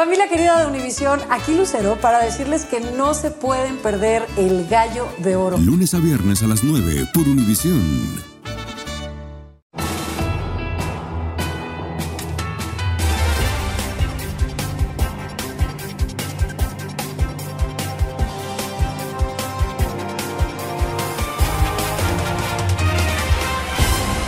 [0.00, 5.06] Familia querida de Univisión, aquí Lucero para decirles que no se pueden perder el gallo
[5.18, 5.58] de oro.
[5.58, 8.18] Lunes a viernes a las 9 por Univisión.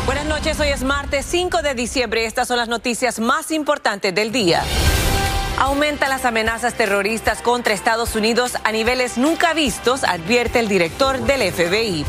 [0.05, 2.27] Buenas noches, hoy es martes 5 de diciembre.
[2.27, 4.63] Estas son las noticias más importantes del día.
[5.59, 11.53] Aumentan las amenazas terroristas contra Estados Unidos a niveles nunca vistos, advierte el director del
[11.53, 12.05] FBI.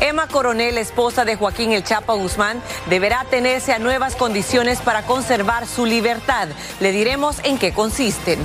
[0.00, 5.66] Emma Coronel, esposa de Joaquín El Chapo Guzmán, deberá tenerse a nuevas condiciones para conservar
[5.66, 6.48] su libertad.
[6.80, 8.38] Le diremos en qué consisten.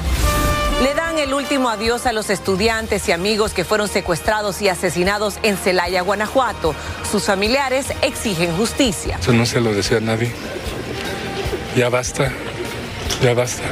[0.81, 5.37] Le dan el último adiós a los estudiantes y amigos que fueron secuestrados y asesinados
[5.43, 6.73] en Celaya, Guanajuato.
[7.11, 9.17] Sus familiares exigen justicia.
[9.21, 10.31] Eso no se lo desea nadie.
[11.75, 12.31] Ya basta,
[13.21, 13.63] ya basta.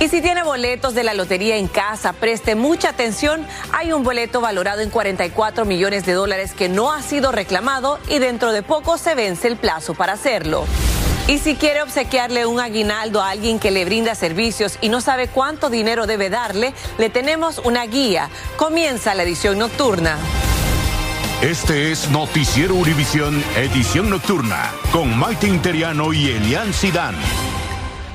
[0.00, 3.46] Y si tiene boletos de la lotería en casa, preste mucha atención.
[3.70, 8.18] Hay un boleto valorado en 44 millones de dólares que no ha sido reclamado y
[8.18, 10.64] dentro de poco se vence el plazo para hacerlo.
[11.28, 15.28] Y si quiere obsequiarle un aguinaldo a alguien que le brinda servicios y no sabe
[15.28, 18.30] cuánto dinero debe darle, le tenemos una guía.
[18.56, 20.16] Comienza la edición nocturna.
[21.42, 27.14] Este es Noticiero Univisión, edición nocturna, con Maite Interiano y Elian Sidán.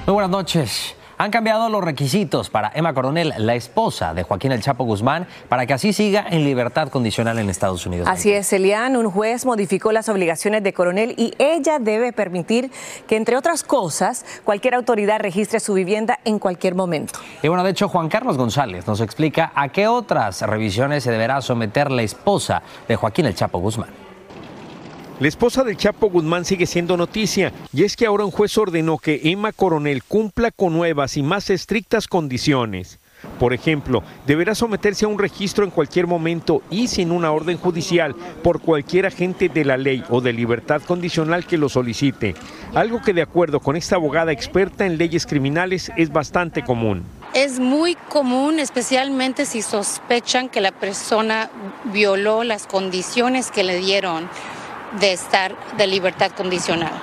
[0.07, 0.95] Muy buenas noches.
[1.17, 5.65] Han cambiado los requisitos para Emma Coronel, la esposa de Joaquín El Chapo Guzmán, para
[5.65, 8.07] que así siga en libertad condicional en Estados Unidos.
[8.09, 12.69] Así es, Elian, un juez modificó las obligaciones de Coronel y ella debe permitir
[13.07, 17.17] que, entre otras cosas, cualquier autoridad registre su vivienda en cualquier momento.
[17.41, 21.41] Y bueno, de hecho, Juan Carlos González nos explica a qué otras revisiones se deberá
[21.41, 24.04] someter la esposa de Joaquín El Chapo Guzmán.
[25.17, 28.97] La esposa del Chapo Guzmán sigue siendo noticia y es que ahora un juez ordenó
[28.97, 32.99] que Emma Coronel cumpla con nuevas y más estrictas condiciones.
[33.39, 38.13] Por ejemplo, deberá someterse a un registro en cualquier momento y sin una orden judicial
[38.43, 42.35] por cualquier agente de la ley o de libertad condicional que lo solicite,
[42.73, 47.03] algo que de acuerdo con esta abogada experta en leyes criminales es bastante común.
[47.33, 51.49] Es muy común, especialmente si sospechan que la persona
[51.85, 54.29] violó las condiciones que le dieron
[54.99, 56.93] de estar de libertad condicional.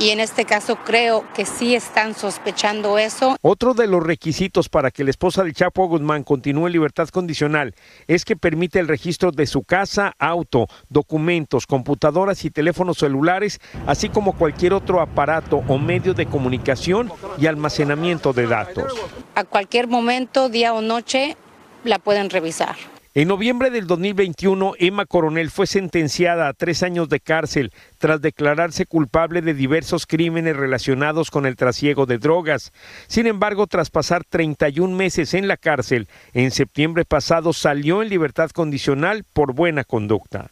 [0.00, 3.36] Y en este caso creo que sí están sospechando eso.
[3.42, 7.74] Otro de los requisitos para que la esposa del Chapo Guzmán continúe en libertad condicional
[8.06, 14.08] es que permite el registro de su casa, auto, documentos, computadoras y teléfonos celulares, así
[14.08, 18.94] como cualquier otro aparato o medio de comunicación y almacenamiento de datos.
[19.34, 21.36] A cualquier momento, día o noche,
[21.82, 22.76] la pueden revisar.
[23.14, 28.84] En noviembre del 2021, Emma Coronel fue sentenciada a tres años de cárcel tras declararse
[28.84, 32.70] culpable de diversos crímenes relacionados con el trasiego de drogas.
[33.06, 38.50] Sin embargo, tras pasar 31 meses en la cárcel, en septiembre pasado salió en libertad
[38.50, 40.50] condicional por buena conducta.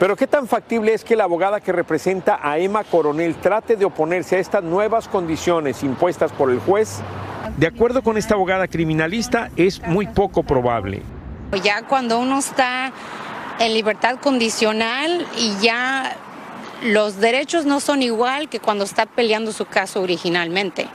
[0.00, 3.84] Pero ¿qué tan factible es que la abogada que representa a Emma Coronel trate de
[3.84, 7.00] oponerse a estas nuevas condiciones impuestas por el juez?
[7.56, 11.02] De acuerdo con esta abogada criminalista, es muy poco probable.
[11.62, 12.92] Ya cuando uno está
[13.58, 16.16] en libertad condicional y ya
[16.82, 20.88] los derechos no son igual que cuando está peleando su caso originalmente.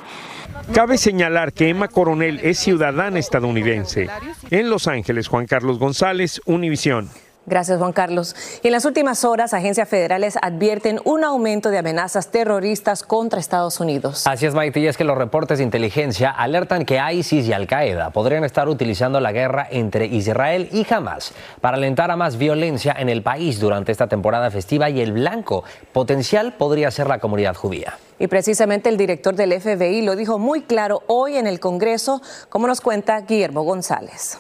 [0.74, 4.10] Cabe señalar que Emma Coronel es ciudadana estadounidense.
[4.52, 7.10] En Los Ángeles, Juan Carlos González, Univisión.
[7.48, 8.36] Gracias, Juan Carlos.
[8.62, 13.80] Y en las últimas horas, agencias federales advierten un aumento de amenazas terroristas contra Estados
[13.80, 14.28] Unidos.
[14.28, 18.12] Así es, Maite, y es que los reportes de inteligencia alertan que ISIS y Al-Qaeda
[18.12, 23.10] podrían estar utilizando la guerra entre Israel y Hamas para alentar a más violencia en
[23.10, 25.64] el país durante esta temporada festiva y el blanco
[25.94, 27.98] potencial podría ser la comunidad judía.
[28.20, 32.68] Y precisamente el director del FBI lo dijo muy claro hoy en el Congreso, como
[32.68, 34.38] nos cuenta Guillermo González.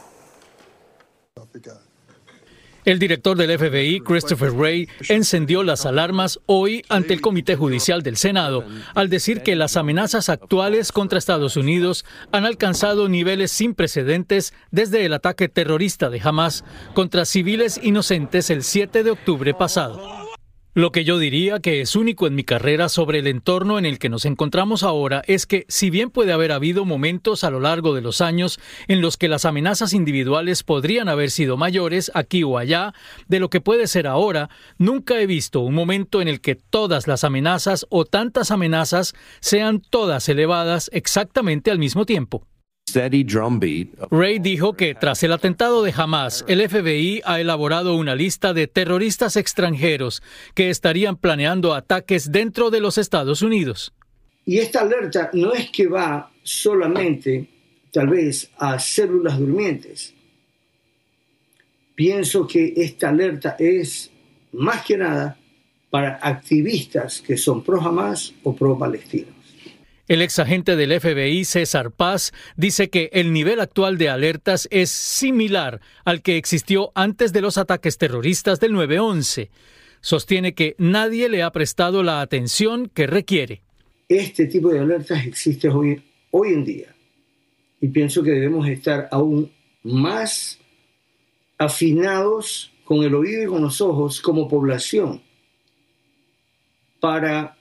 [2.83, 8.17] El director del FBI, Christopher Wray, encendió las alarmas hoy ante el Comité Judicial del
[8.17, 8.65] Senado
[8.95, 15.05] al decir que las amenazas actuales contra Estados Unidos han alcanzado niveles sin precedentes desde
[15.05, 16.63] el ataque terrorista de Hamas
[16.93, 20.20] contra civiles inocentes el 7 de octubre pasado.
[20.73, 23.99] Lo que yo diría que es único en mi carrera sobre el entorno en el
[23.99, 27.93] que nos encontramos ahora es que, si bien puede haber habido momentos a lo largo
[27.93, 28.57] de los años
[28.87, 32.93] en los que las amenazas individuales podrían haber sido mayores aquí o allá
[33.27, 37.05] de lo que puede ser ahora, nunca he visto un momento en el que todas
[37.05, 42.47] las amenazas o tantas amenazas sean todas elevadas exactamente al mismo tiempo.
[44.09, 48.67] Ray dijo que tras el atentado de Hamas, el FBI ha elaborado una lista de
[48.67, 50.21] terroristas extranjeros
[50.55, 53.93] que estarían planeando ataques dentro de los Estados Unidos.
[54.45, 57.47] Y esta alerta no es que va solamente,
[57.91, 60.13] tal vez, a células durmientes.
[61.95, 64.09] Pienso que esta alerta es
[64.53, 65.37] más que nada
[65.89, 69.40] para activistas que son pro Hamas o pro palestinos.
[70.11, 74.89] El ex agente del FBI, César Paz, dice que el nivel actual de alertas es
[74.89, 79.47] similar al que existió antes de los ataques terroristas del 9-11.
[80.01, 83.61] Sostiene que nadie le ha prestado la atención que requiere.
[84.09, 86.93] Este tipo de alertas existe hoy, hoy en día
[87.79, 89.49] y pienso que debemos estar aún
[89.81, 90.59] más
[91.57, 95.21] afinados con el oído y con los ojos como población
[96.99, 97.55] para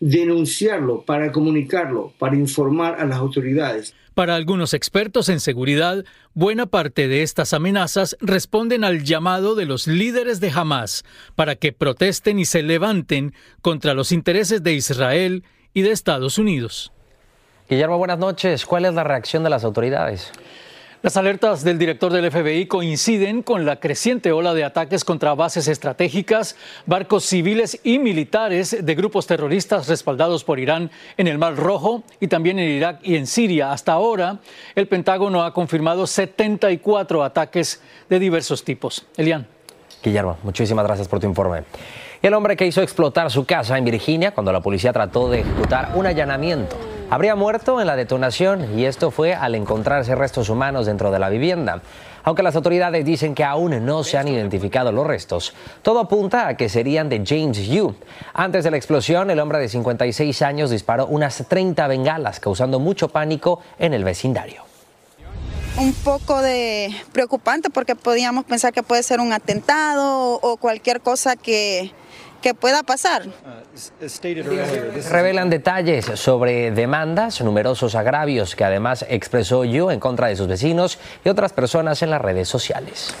[0.00, 3.94] denunciarlo, para comunicarlo, para informar a las autoridades.
[4.14, 9.86] Para algunos expertos en seguridad, buena parte de estas amenazas responden al llamado de los
[9.86, 11.04] líderes de Hamas
[11.34, 15.44] para que protesten y se levanten contra los intereses de Israel
[15.74, 16.92] y de Estados Unidos.
[17.68, 18.64] Guillermo, buenas noches.
[18.64, 20.32] ¿Cuál es la reacción de las autoridades?
[21.02, 25.68] Las alertas del director del FBI coinciden con la creciente ola de ataques contra bases
[25.68, 26.56] estratégicas,
[26.86, 32.28] barcos civiles y militares de grupos terroristas respaldados por Irán en el Mar Rojo y
[32.28, 33.72] también en Irak y en Siria.
[33.72, 34.38] Hasta ahora,
[34.74, 39.06] el Pentágono ha confirmado 74 ataques de diversos tipos.
[39.18, 39.46] Elian.
[40.02, 41.64] Guillermo, muchísimas gracias por tu informe.
[42.22, 45.92] El hombre que hizo explotar su casa en Virginia cuando la policía trató de ejecutar
[45.94, 51.10] un allanamiento habría muerto en la detonación y esto fue al encontrarse restos humanos dentro
[51.10, 51.82] de la vivienda.
[52.24, 56.56] Aunque las autoridades dicen que aún no se han identificado los restos, todo apunta a
[56.56, 57.94] que serían de James Yu.
[58.34, 63.08] Antes de la explosión, el hombre de 56 años disparó unas 30 bengalas, causando mucho
[63.08, 64.66] pánico en el vecindario
[65.78, 71.36] un poco de preocupante porque podíamos pensar que puede ser un atentado o cualquier cosa
[71.36, 71.92] que,
[72.42, 73.24] que pueda pasar.
[75.10, 80.98] Revelan detalles sobre demandas, numerosos agravios que además expresó Yu en contra de sus vecinos
[81.24, 83.14] y otras personas en las redes sociales.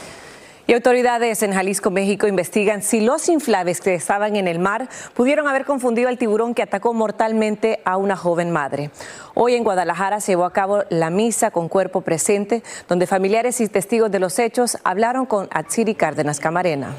[0.68, 5.46] Y autoridades en Jalisco, México, investigan si los inflables que estaban en el mar pudieron
[5.46, 8.90] haber confundido al tiburón que atacó mortalmente a una joven madre.
[9.34, 13.68] Hoy en Guadalajara se llevó a cabo la misa con cuerpo presente, donde familiares y
[13.68, 16.96] testigos de los hechos hablaron con Atsiri Cárdenas Camarena.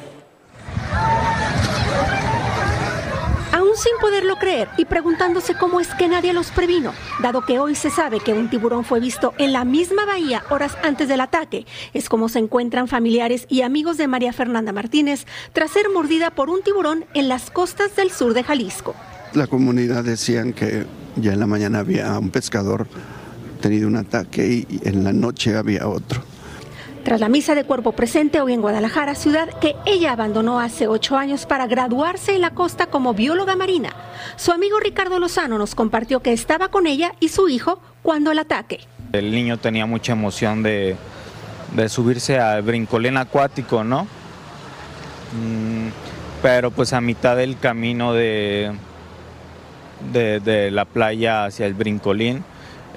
[3.78, 7.92] Sin poderlo creer y preguntándose cómo es que nadie los previno, dado que hoy se
[7.92, 11.66] sabe que un tiburón fue visto en la misma bahía horas antes del ataque.
[11.94, 16.50] Es como se encuentran familiares y amigos de María Fernanda Martínez tras ser mordida por
[16.50, 18.96] un tiburón en las costas del sur de Jalisco.
[19.34, 20.86] La comunidad decían que
[21.16, 22.88] ya en la mañana había un pescador
[23.62, 26.22] tenido un ataque y en la noche había otro.
[27.08, 31.16] Tras la misa de cuerpo presente hoy en Guadalajara, ciudad que ella abandonó hace ocho
[31.16, 33.94] años para graduarse en la costa como bióloga marina,
[34.36, 38.40] su amigo Ricardo Lozano nos compartió que estaba con ella y su hijo cuando el
[38.40, 38.82] ataque.
[39.14, 40.98] El niño tenía mucha emoción de,
[41.88, 44.04] subirse al brincolín acuático, ¿no?
[45.32, 45.88] Mm,
[46.42, 48.74] pero pues a mitad del camino de,
[50.12, 52.44] de la playa hacia el brincolín,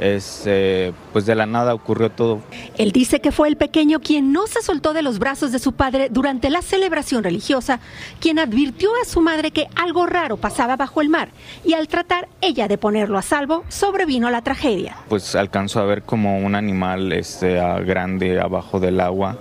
[0.01, 2.41] este, pues de la nada ocurrió todo.
[2.79, 5.73] Él dice que fue el pequeño quien no se soltó de los brazos de su
[5.73, 7.81] padre durante la celebración religiosa,
[8.19, 11.29] quien advirtió a su madre que algo raro pasaba bajo el mar
[11.65, 14.97] y al tratar ella de ponerlo a salvo, sobrevino la tragedia.
[15.09, 19.39] Pues alcanzó a ver como un animal este, grande abajo del agua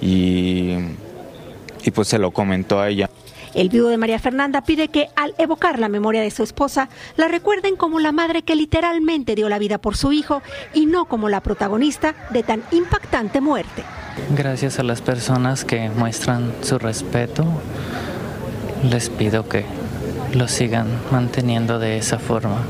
[0.00, 0.76] y,
[1.82, 3.10] y pues se lo comentó a ella.
[3.54, 7.28] El viudo de María Fernanda pide que al evocar la memoria de su esposa, la
[7.28, 10.42] recuerden como la madre que literalmente dio la vida por su hijo
[10.72, 13.84] y no como la protagonista de tan impactante muerte.
[14.36, 17.44] Gracias a las personas que muestran su respeto,
[18.90, 19.64] les pido que
[20.34, 22.62] lo sigan manteniendo de esa forma.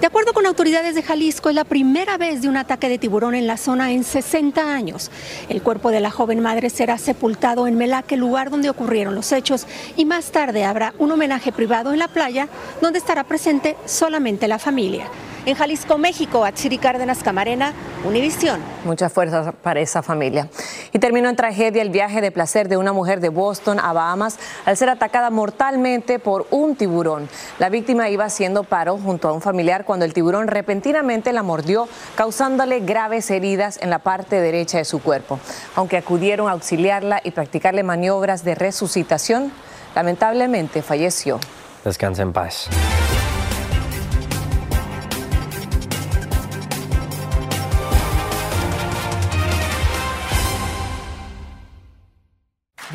[0.00, 3.34] De acuerdo con autoridades de Jalisco, es la primera vez de un ataque de tiburón
[3.34, 5.10] en la zona en 60 años.
[5.48, 9.66] El cuerpo de la joven madre será sepultado en Melaque, lugar donde ocurrieron los hechos,
[9.96, 12.48] y más tarde habrá un homenaje privado en la playa,
[12.82, 15.06] donde estará presente solamente la familia.
[15.46, 17.72] En Jalisco, México, Atsiri Cárdenas Camarena,
[18.04, 18.60] Univisión.
[18.84, 20.48] Mucha fuerza para esa familia.
[20.92, 24.40] Y terminó en tragedia el viaje de placer de una mujer de Boston a Bahamas
[24.64, 27.28] al ser atacada mortalmente por un tiburón.
[27.60, 31.88] La víctima iba haciendo paro junto a un familiar cuando el tiburón repentinamente la mordió,
[32.16, 35.38] causándole graves heridas en la parte derecha de su cuerpo.
[35.76, 39.52] Aunque acudieron a auxiliarla y practicarle maniobras de resucitación,
[39.94, 41.38] lamentablemente falleció.
[41.84, 42.68] Descansa en paz.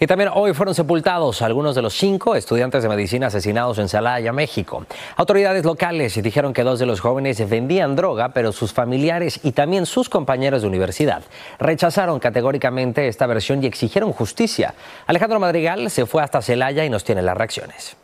[0.00, 4.32] Y también hoy fueron sepultados algunos de los cinco estudiantes de medicina asesinados en Celaya,
[4.32, 4.84] México.
[5.14, 9.86] Autoridades locales dijeron que dos de los jóvenes vendían droga, pero sus familiares y también
[9.86, 11.22] sus compañeros de universidad
[11.60, 14.74] rechazaron categóricamente esta versión y exigieron justicia.
[15.06, 17.96] Alejandro Madrigal se fue hasta Celaya y nos tiene las reacciones.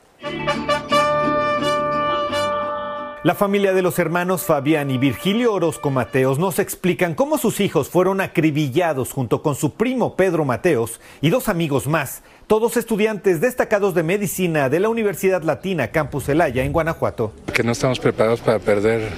[3.23, 7.91] La familia de los hermanos Fabián y Virgilio Orozco Mateos nos explican cómo sus hijos
[7.91, 13.95] fueron acribillados junto con su primo Pedro Mateos y dos amigos más, todos estudiantes destacados
[13.95, 17.35] de medicina de la Universidad Latina Campus Celaya en Guanajuato.
[17.53, 19.11] Que no estamos preparados para perder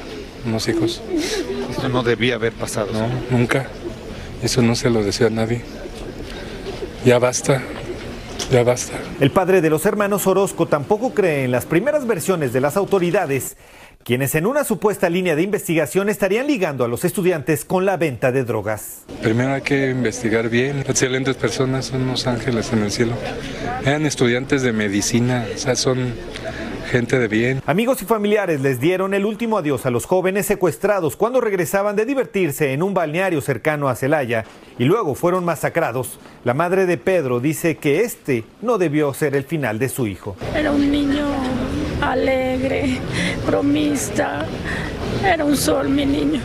[0.44, 1.00] unos hijos.
[1.70, 2.92] Esto no debía haber pasado.
[2.92, 3.68] No, nunca.
[4.42, 5.62] Eso no se lo deseo a nadie.
[7.04, 7.62] Ya basta.
[8.50, 8.94] Ya basta.
[9.20, 13.56] El padre de los hermanos Orozco tampoco cree en las primeras versiones de las autoridades
[14.04, 18.32] quienes en una supuesta línea de investigación estarían ligando a los estudiantes con la venta
[18.32, 19.04] de drogas.
[19.22, 20.80] Primero hay que investigar bien.
[20.80, 23.14] Excelentes personas, son unos ángeles en el cielo.
[23.84, 26.14] Eran estudiantes de medicina, o sea, son
[26.90, 27.62] gente de bien.
[27.64, 32.04] Amigos y familiares les dieron el último adiós a los jóvenes secuestrados cuando regresaban de
[32.04, 34.44] divertirse en un balneario cercano a Celaya
[34.78, 36.18] y luego fueron masacrados.
[36.44, 40.36] La madre de Pedro dice que este no debió ser el final de su hijo.
[40.54, 41.24] Era un niño
[42.02, 42.98] alegre,
[43.46, 44.44] bromista.
[45.24, 46.40] Era un sol, mi niño.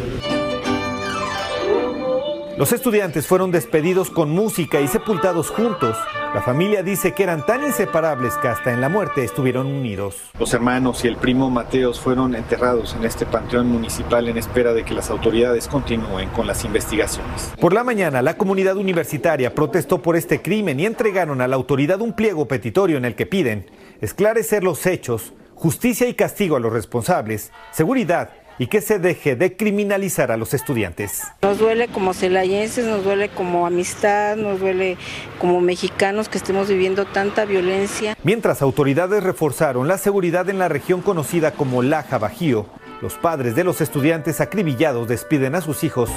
[2.58, 5.96] Los estudiantes fueron despedidos con música y sepultados juntos.
[6.34, 10.16] La familia dice que eran tan inseparables que hasta en la muerte estuvieron unidos.
[10.40, 14.84] Los hermanos y el primo Mateos fueron enterrados en este panteón municipal en espera de
[14.84, 17.54] que las autoridades continúen con las investigaciones.
[17.62, 22.02] Por la mañana, la comunidad universitaria protestó por este crimen y entregaron a la autoridad
[22.02, 23.68] un pliego petitorio en el que piden
[24.02, 29.58] esclarecer los hechos, justicia y castigo a los responsables, seguridad y que se deje de
[29.58, 31.24] criminalizar a los estudiantes.
[31.42, 34.98] Nos duele como celayenses, nos duele como amistad, nos duele
[35.40, 38.16] como mexicanos que estemos viviendo tanta violencia.
[38.24, 42.68] Mientras autoridades reforzaron la seguridad en la región conocida como Laja Bajío,
[43.02, 46.10] los padres de los estudiantes acribillados despiden a sus hijos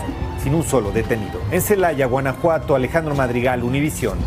[0.42, 1.40] sin un solo detenido.
[1.50, 4.18] En Celaya, Guanajuato, Alejandro Madrigal, Univisión.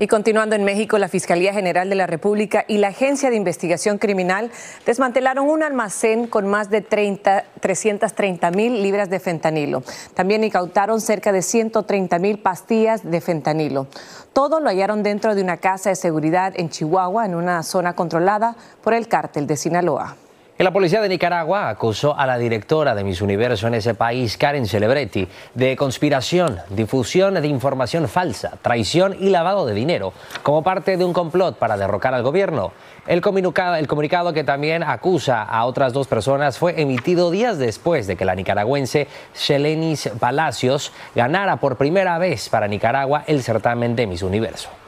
[0.00, 3.98] Y continuando en México, la Fiscalía General de la República y la Agencia de Investigación
[3.98, 4.50] Criminal
[4.84, 9.84] desmantelaron un almacén con más de 30, 330 mil libras de fentanilo.
[10.14, 13.86] También incautaron cerca de 130 mil pastillas de fentanilo.
[14.32, 18.56] Todo lo hallaron dentro de una casa de seguridad en Chihuahua, en una zona controlada
[18.82, 20.16] por el cártel de Sinaloa.
[20.56, 24.68] La policía de Nicaragua acusó a la directora de Miss Universo en ese país, Karen
[24.68, 30.12] Celebretti, de conspiración, difusión de información falsa, traición y lavado de dinero,
[30.44, 32.70] como parte de un complot para derrocar al gobierno.
[33.08, 38.06] El comunicado, el comunicado que también acusa a otras dos personas fue emitido días después
[38.06, 44.06] de que la nicaragüense Shelenis Palacios ganara por primera vez para Nicaragua el certamen de
[44.06, 44.83] Miss Universo.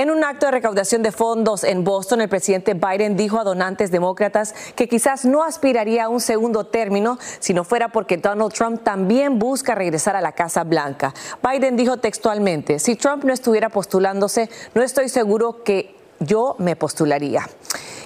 [0.00, 3.90] En un acto de recaudación de fondos en Boston, el presidente Biden dijo a donantes
[3.90, 8.82] demócratas que quizás no aspiraría a un segundo término si no fuera porque Donald Trump
[8.82, 11.12] también busca regresar a la Casa Blanca.
[11.46, 17.46] Biden dijo textualmente, si Trump no estuviera postulándose, no estoy seguro que yo me postularía.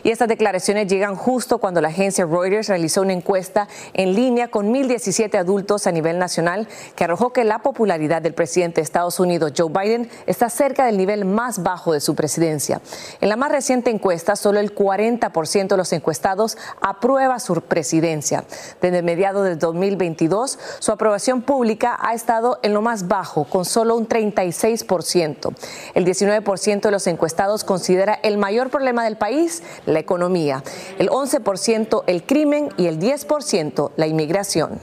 [0.04, 4.70] Y estas declaraciones llegan justo cuando la agencia Reuters realizó una encuesta en línea con
[4.70, 9.54] 1.017 adultos a nivel nacional que arrojó que la popularidad del presidente de Estados Unidos,
[9.56, 12.82] Joe Biden, está cerca del nivel más bajo de su presidencia.
[13.23, 18.44] En la más reciente encuesta, solo el 40% de los encuestados aprueba su presidencia.
[18.82, 23.96] Desde mediados de 2022, su aprobación pública ha estado en lo más bajo, con solo
[23.96, 25.54] un 36%.
[25.94, 29.62] El 19% de los encuestados considera el mayor problema del país
[29.94, 30.62] la economía,
[30.98, 34.78] el 11% el crimen y el 10% la inmigración.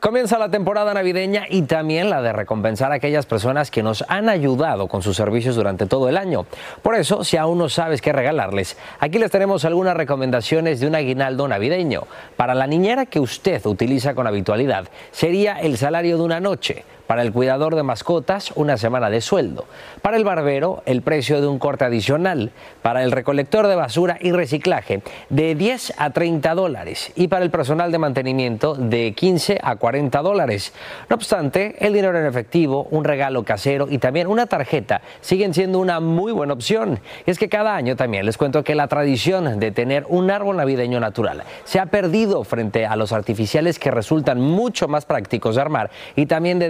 [0.00, 4.28] Comienza la temporada navideña y también la de recompensar a aquellas personas que nos han
[4.28, 6.46] ayudado con sus servicios durante todo el año.
[6.82, 10.94] Por eso, si aún no sabes qué regalarles, aquí les tenemos algunas recomendaciones de un
[10.94, 12.04] aguinaldo navideño.
[12.36, 16.84] Para la niñera que usted utiliza con habitualidad, sería el salario de una noche.
[17.08, 19.64] Para el cuidador de mascotas, una semana de sueldo.
[20.02, 22.52] Para el barbero, el precio de un corte adicional.
[22.82, 27.10] Para el recolector de basura y reciclaje, de 10 a 30 dólares.
[27.16, 30.74] Y para el personal de mantenimiento, de 15 a 40 dólares.
[31.08, 35.78] No obstante, el dinero en efectivo, un regalo casero y también una tarjeta siguen siendo
[35.78, 37.00] una muy buena opción.
[37.24, 40.58] Y es que cada año también les cuento que la tradición de tener un árbol
[40.58, 45.62] navideño natural se ha perdido frente a los artificiales que resultan mucho más prácticos de
[45.62, 46.68] armar y también de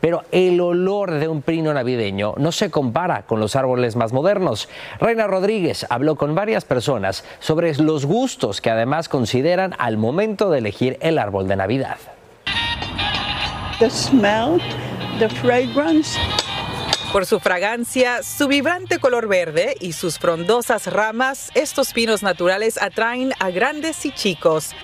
[0.00, 4.68] Pero el olor de un pino navideño no se compara con los árboles más modernos.
[5.00, 10.58] Reina Rodríguez habló con varias personas sobre los gustos que además consideran al momento de
[10.58, 11.96] elegir el árbol de Navidad.
[13.78, 14.60] The smell,
[15.18, 16.18] the fragrance.
[17.12, 23.32] Por su fragancia, su vibrante color verde y sus frondosas ramas, estos pinos naturales atraen
[23.38, 24.74] a grandes y chicos.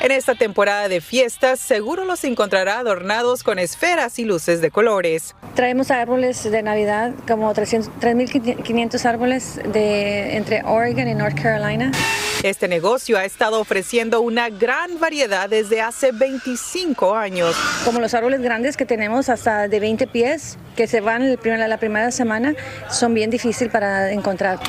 [0.00, 5.34] En esta temporada de fiestas, seguro los encontrará adornados con esferas y luces de colores.
[5.56, 11.90] Traemos árboles de Navidad, como 3.500 árboles de, entre Oregon y North Carolina.
[12.44, 17.56] Este negocio ha estado ofreciendo una gran variedad desde hace 25 años.
[17.84, 22.12] Como los árboles grandes que tenemos hasta de 20 pies, que se van la primera
[22.12, 22.54] semana,
[22.88, 24.60] son bien difíciles para encontrar.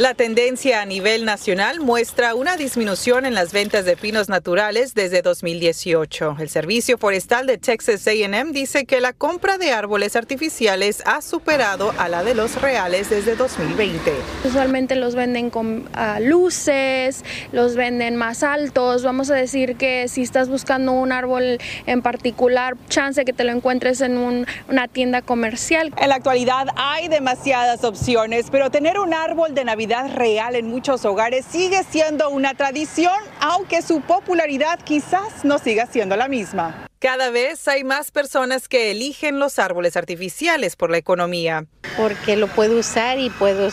[0.00, 5.20] La tendencia a nivel nacional muestra una disminución en las ventas de pinos naturales desde
[5.20, 6.36] 2018.
[6.38, 11.92] El Servicio Forestal de Texas AM dice que la compra de árboles artificiales ha superado
[11.98, 14.14] a la de los reales desde 2020.
[14.42, 15.86] Usualmente los venden con
[16.20, 19.02] luces, los venden más altos.
[19.04, 23.52] Vamos a decir que si estás buscando un árbol en particular, chance que te lo
[23.52, 25.92] encuentres en una tienda comercial.
[25.98, 31.04] En la actualidad hay demasiadas opciones, pero tener un árbol de Navidad real en muchos
[31.04, 36.89] hogares sigue siendo una tradición, aunque su popularidad quizás no siga siendo la misma.
[37.00, 41.64] Cada vez hay más personas que eligen los árboles artificiales por la economía.
[41.96, 43.70] Porque lo puedo usar y puedo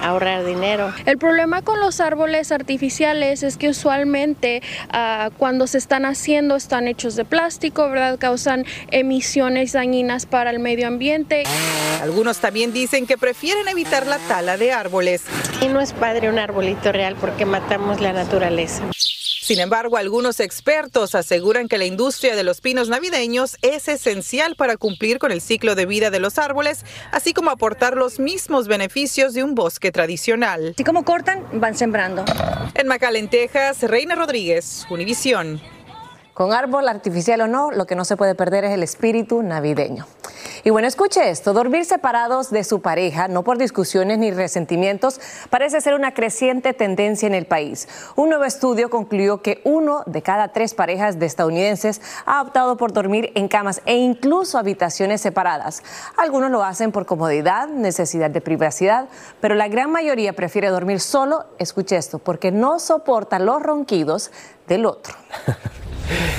[0.00, 0.90] ahorrar dinero.
[1.04, 6.88] El problema con los árboles artificiales es que usualmente ah, cuando se están haciendo están
[6.88, 8.18] hechos de plástico, ¿verdad?
[8.18, 11.42] Causan emisiones dañinas para el medio ambiente.
[12.00, 15.24] Algunos también dicen que prefieren evitar la tala de árboles.
[15.60, 18.82] Y no es padre un arbolito real porque matamos la naturaleza.
[19.46, 24.76] Sin embargo, algunos expertos aseguran que la industria de los pinos navideños es esencial para
[24.76, 29.34] cumplir con el ciclo de vida de los árboles, así como aportar los mismos beneficios
[29.34, 30.74] de un bosque tradicional.
[30.76, 32.24] Si como cortan, van sembrando.
[32.74, 35.60] En McAllen, Texas, Reina Rodríguez, Univisión.
[36.34, 40.08] Con árbol artificial o no, lo que no se puede perder es el espíritu navideño.
[40.66, 45.80] Y bueno, escuche esto, dormir separados de su pareja, no por discusiones ni resentimientos, parece
[45.80, 47.86] ser una creciente tendencia en el país.
[48.16, 52.92] Un nuevo estudio concluyó que uno de cada tres parejas de estadounidenses ha optado por
[52.92, 55.84] dormir en camas e incluso habitaciones separadas.
[56.16, 59.08] Algunos lo hacen por comodidad, necesidad de privacidad,
[59.40, 64.32] pero la gran mayoría prefiere dormir solo, escuche esto, porque no soporta los ronquidos
[64.66, 65.14] del otro.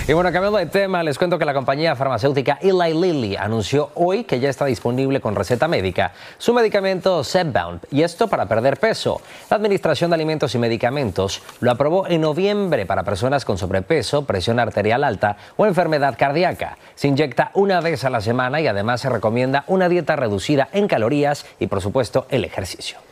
[0.07, 4.23] Y bueno, cambiando de tema, les cuento que la compañía farmacéutica Eli Lilly anunció hoy
[4.23, 9.21] que ya está disponible con receta médica su medicamento Zepbound, y esto para perder peso.
[9.49, 14.59] La Administración de Alimentos y Medicamentos lo aprobó en noviembre para personas con sobrepeso, presión
[14.59, 16.77] arterial alta o enfermedad cardíaca.
[16.95, 20.87] Se inyecta una vez a la semana y además se recomienda una dieta reducida en
[20.87, 23.06] calorías y por supuesto el ejercicio.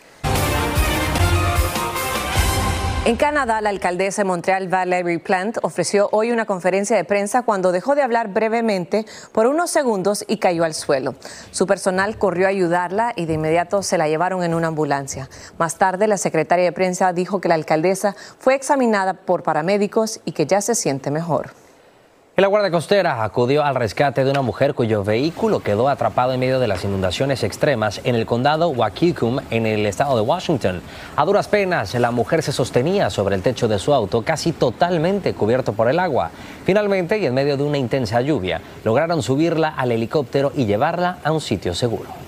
[3.05, 7.71] En Canadá, la alcaldesa de Montreal, Valérie Plante, ofreció hoy una conferencia de prensa cuando
[7.71, 11.13] dejó de hablar brevemente por unos segundos y cayó al suelo.
[11.51, 15.29] Su personal corrió a ayudarla y de inmediato se la llevaron en una ambulancia.
[15.59, 20.31] Más tarde, la secretaria de prensa dijo que la alcaldesa fue examinada por paramédicos y
[20.31, 21.64] que ya se siente mejor.
[22.37, 26.59] La Guardia Costera acudió al rescate de una mujer cuyo vehículo quedó atrapado en medio
[26.59, 30.81] de las inundaciones extremas en el condado Waukegan, en el estado de Washington.
[31.15, 35.33] A duras penas, la mujer se sostenía sobre el techo de su auto, casi totalmente
[35.33, 36.29] cubierto por el agua.
[36.65, 41.31] Finalmente, y en medio de una intensa lluvia, lograron subirla al helicóptero y llevarla a
[41.31, 42.24] un sitio seguro.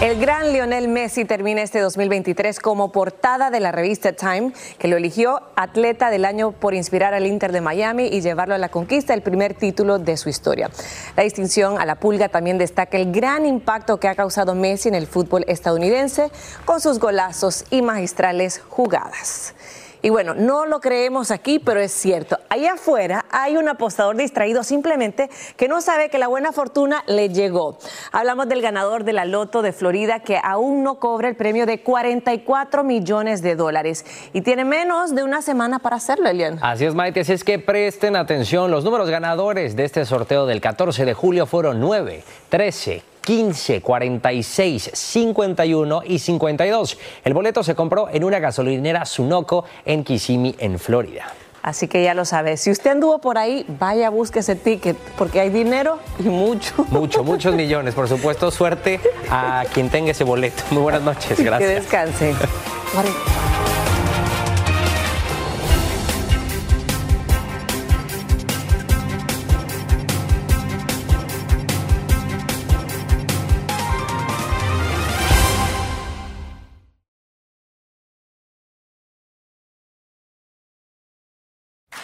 [0.00, 4.96] El gran Lionel Messi termina este 2023 como portada de la revista Time, que lo
[4.96, 9.12] eligió atleta del año por inspirar al Inter de Miami y llevarlo a la conquista
[9.12, 10.70] del primer título de su historia.
[11.18, 14.94] La distinción a la pulga también destaca el gran impacto que ha causado Messi en
[14.94, 16.30] el fútbol estadounidense
[16.64, 19.54] con sus golazos y magistrales jugadas.
[20.02, 22.38] Y bueno, no lo creemos aquí, pero es cierto.
[22.48, 27.28] Allá afuera hay un apostador distraído simplemente que no sabe que la buena fortuna le
[27.28, 27.78] llegó.
[28.12, 31.82] Hablamos del ganador de la Loto de Florida que aún no cobra el premio de
[31.82, 36.58] 44 millones de dólares y tiene menos de una semana para hacerlo, Elian.
[36.62, 37.20] Así es, Maite.
[37.20, 38.70] Así es que presten atención.
[38.70, 44.90] Los números ganadores de este sorteo del 14 de julio fueron 9, 13, 15, 46,
[44.92, 46.98] 51 y 52.
[47.24, 51.32] El boleto se compró en una gasolinera Sunoco en Kissimmee, en Florida.
[51.62, 52.62] Así que ya lo sabes.
[52.62, 56.86] Si usted anduvo por ahí, vaya, busque ese ticket, porque hay dinero y mucho.
[56.88, 57.94] Mucho, muchos millones.
[57.94, 60.62] Por supuesto, suerte a quien tenga ese boleto.
[60.70, 61.38] Muy buenas noches.
[61.38, 61.68] Gracias.
[61.68, 62.34] Que descanse.